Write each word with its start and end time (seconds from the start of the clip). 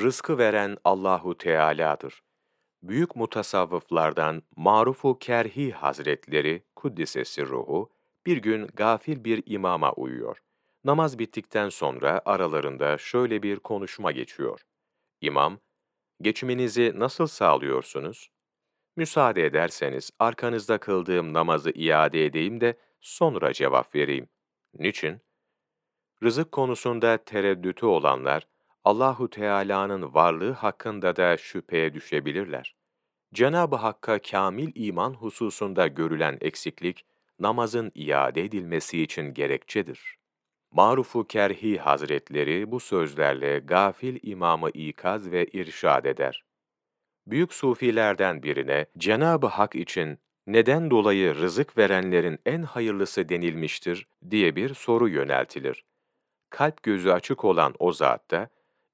Rızkı 0.00 0.38
veren 0.38 0.76
Allahu 0.84 1.38
Teala'dır. 1.38 2.22
Büyük 2.82 3.16
mutasavvıflardan 3.16 4.42
Marufu 4.56 5.18
Kerhi 5.18 5.72
Hazretleri 5.72 6.62
Kuddisesi 6.76 7.46
ruhu 7.46 7.90
bir 8.26 8.36
gün 8.36 8.66
gafil 8.66 9.24
bir 9.24 9.42
imama 9.46 9.92
uyuyor. 9.92 10.42
Namaz 10.84 11.18
bittikten 11.18 11.68
sonra 11.68 12.22
aralarında 12.24 12.98
şöyle 12.98 13.42
bir 13.42 13.56
konuşma 13.56 14.12
geçiyor. 14.12 14.60
İmam, 15.20 15.58
geçiminizi 16.20 16.92
nasıl 16.96 17.26
sağlıyorsunuz? 17.26 18.30
Müsaade 18.96 19.44
ederseniz 19.44 20.10
arkanızda 20.18 20.78
kıldığım 20.78 21.32
namazı 21.32 21.70
iade 21.70 22.24
edeyim 22.26 22.60
de 22.60 22.78
sonra 23.00 23.52
cevap 23.52 23.94
vereyim. 23.94 24.28
Niçin? 24.74 25.20
Rızık 26.22 26.52
konusunda 26.52 27.16
tereddütü 27.16 27.86
olanlar, 27.86 28.46
Allahu 28.86 29.30
Teala'nın 29.30 30.14
varlığı 30.14 30.52
hakkında 30.52 31.16
da 31.16 31.36
şüpheye 31.36 31.94
düşebilirler. 31.94 32.76
Cenab-ı 33.34 33.76
Hakk'a 33.76 34.18
kamil 34.18 34.72
iman 34.74 35.14
hususunda 35.14 35.86
görülen 35.86 36.38
eksiklik, 36.40 37.04
namazın 37.38 37.92
iade 37.94 38.44
edilmesi 38.44 39.02
için 39.02 39.34
gerekçedir. 39.34 40.18
Marufu 40.72 41.26
Kerhi 41.26 41.78
Hazretleri 41.78 42.70
bu 42.70 42.80
sözlerle 42.80 43.58
gafil 43.58 44.18
imamı 44.22 44.70
ikaz 44.70 45.30
ve 45.30 45.46
irşad 45.46 46.04
eder. 46.04 46.44
Büyük 47.26 47.54
sufilerden 47.54 48.42
birine 48.42 48.86
Cenab-ı 48.98 49.46
Hak 49.46 49.74
için 49.76 50.18
neden 50.46 50.90
dolayı 50.90 51.34
rızık 51.34 51.78
verenlerin 51.78 52.38
en 52.46 52.62
hayırlısı 52.62 53.28
denilmiştir 53.28 54.06
diye 54.30 54.56
bir 54.56 54.74
soru 54.74 55.08
yöneltilir. 55.08 55.84
Kalp 56.50 56.82
gözü 56.82 57.10
açık 57.10 57.44
olan 57.44 57.74
o 57.78 57.92
zat 57.92 58.30
da, 58.30 58.48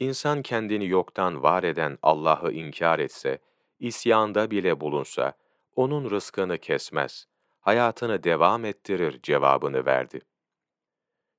insan 0.00 0.42
kendini 0.42 0.86
yoktan 0.88 1.42
var 1.42 1.62
eden 1.62 1.98
Allah'ı 2.02 2.52
inkar 2.52 2.98
etse, 2.98 3.38
isyanda 3.78 4.50
bile 4.50 4.80
bulunsa, 4.80 5.32
onun 5.76 6.10
rızkını 6.10 6.58
kesmez, 6.58 7.26
hayatını 7.60 8.22
devam 8.22 8.64
ettirir 8.64 9.20
cevabını 9.22 9.86
verdi. 9.86 10.20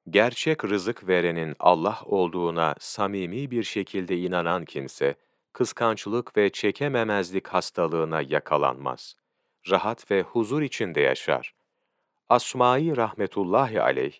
Gerçek 0.09 0.65
rızık 0.65 1.07
verenin 1.07 1.55
Allah 1.59 1.99
olduğuna 2.05 2.75
samimi 2.79 3.51
bir 3.51 3.63
şekilde 3.63 4.17
inanan 4.17 4.65
kimse, 4.65 5.15
kıskançlık 5.53 6.37
ve 6.37 6.49
çekememezlik 6.49 7.47
hastalığına 7.47 8.21
yakalanmaz. 8.21 9.15
Rahat 9.69 10.11
ve 10.11 10.21
huzur 10.21 10.61
içinde 10.61 11.01
yaşar. 11.01 11.53
Asma-i 12.29 12.97
rahmetullahi 12.97 13.81
aleyh, 13.81 14.13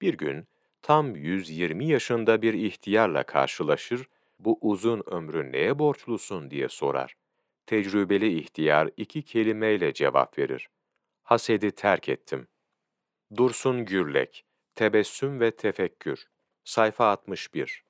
bir 0.00 0.14
gün 0.14 0.48
tam 0.86 1.16
120 1.16 1.86
yaşında 1.86 2.42
bir 2.42 2.54
ihtiyarla 2.54 3.22
karşılaşır, 3.22 4.08
bu 4.38 4.58
uzun 4.60 5.02
ömrü 5.06 5.52
neye 5.52 5.78
borçlusun 5.78 6.50
diye 6.50 6.68
sorar. 6.68 7.14
Tecrübeli 7.66 8.38
ihtiyar 8.38 8.90
iki 8.96 9.22
kelimeyle 9.22 9.92
cevap 9.92 10.38
verir. 10.38 10.68
Hasedi 11.22 11.70
terk 11.70 12.08
ettim. 12.08 12.48
Dursun 13.36 13.84
Gürlek, 13.84 14.44
Tebessüm 14.74 15.40
ve 15.40 15.50
Tefekkür, 15.50 16.26
sayfa 16.64 17.06
61 17.06 17.84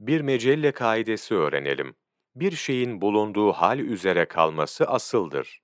Bir 0.00 0.20
mecelle 0.20 0.72
kaidesi 0.72 1.34
öğrenelim. 1.34 1.94
Bir 2.36 2.52
şeyin 2.52 3.00
bulunduğu 3.00 3.52
hal 3.52 3.78
üzere 3.78 4.24
kalması 4.24 4.84
asıldır. 4.84 5.62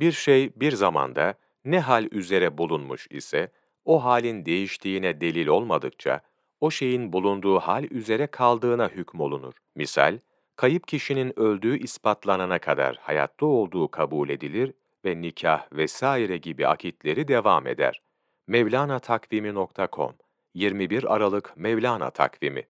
Bir 0.00 0.12
şey 0.12 0.52
bir 0.56 0.72
zamanda 0.72 1.34
ne 1.64 1.80
hal 1.80 2.04
üzere 2.12 2.58
bulunmuş 2.58 3.06
ise, 3.10 3.52
o 3.86 4.04
halin 4.04 4.44
değiştiğine 4.44 5.20
delil 5.20 5.46
olmadıkça, 5.46 6.20
o 6.60 6.70
şeyin 6.70 7.12
bulunduğu 7.12 7.58
hal 7.58 7.84
üzere 7.84 8.26
kaldığına 8.26 8.88
hükmolunur. 8.88 9.54
Misal, 9.74 10.18
kayıp 10.56 10.88
kişinin 10.88 11.38
öldüğü 11.38 11.78
ispatlanana 11.78 12.58
kadar 12.58 12.96
hayatta 13.00 13.46
olduğu 13.46 13.90
kabul 13.90 14.28
edilir 14.28 14.72
ve 15.04 15.20
nikah 15.20 15.72
vesaire 15.72 16.36
gibi 16.36 16.66
akitleri 16.66 17.28
devam 17.28 17.66
eder. 17.66 18.02
Mevlana 18.46 18.98
Takvimi.com 18.98 20.12
21 20.54 21.14
Aralık 21.14 21.56
Mevlana 21.56 22.10
Takvimi 22.10 22.64